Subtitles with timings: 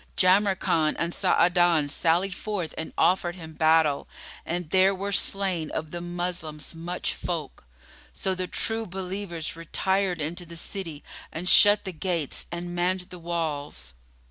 [0.15, 4.07] Jamrkan and Sa'adan sallied forth and offered him battle,
[4.47, 7.65] and there were slain of the Moslems much folk,
[8.11, 13.19] so the True Believers retired into the city and shut the gates and manned the
[13.19, 13.93] walls.